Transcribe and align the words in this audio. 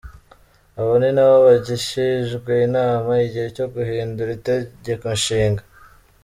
Abo 0.79 0.93
ni 0.99 1.09
n’abo 1.15 1.37
bagishijwe 1.47 2.51
inama, 2.67 3.11
igihe 3.27 3.47
cyo 3.55 3.65
guhindura 3.73 4.29
Itegekonshinga. 4.37 5.63